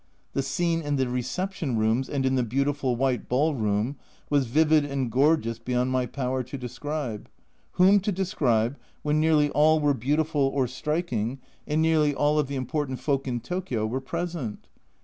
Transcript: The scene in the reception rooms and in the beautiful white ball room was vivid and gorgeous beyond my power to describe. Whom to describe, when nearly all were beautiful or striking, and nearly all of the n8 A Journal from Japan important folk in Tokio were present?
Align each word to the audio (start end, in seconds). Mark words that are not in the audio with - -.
The 0.33 0.41
scene 0.41 0.81
in 0.81 0.95
the 0.95 1.07
reception 1.07 1.77
rooms 1.77 2.09
and 2.09 2.25
in 2.25 2.33
the 2.33 2.41
beautiful 2.41 2.95
white 2.95 3.29
ball 3.29 3.53
room 3.53 3.97
was 4.31 4.47
vivid 4.47 4.83
and 4.83 5.11
gorgeous 5.11 5.59
beyond 5.59 5.91
my 5.91 6.07
power 6.07 6.41
to 6.41 6.57
describe. 6.57 7.29
Whom 7.73 7.99
to 7.99 8.11
describe, 8.11 8.77
when 9.03 9.19
nearly 9.19 9.51
all 9.51 9.79
were 9.79 9.93
beautiful 9.93 10.41
or 10.47 10.65
striking, 10.67 11.39
and 11.67 11.83
nearly 11.83 12.15
all 12.15 12.39
of 12.39 12.47
the 12.47 12.55
n8 12.55 12.57
A 12.57 12.57
Journal 12.57 12.63
from 12.63 12.63
Japan 12.63 12.63
important 12.91 12.99
folk 13.01 13.27
in 13.27 13.39
Tokio 13.41 13.85
were 13.85 14.01
present? 14.01 14.67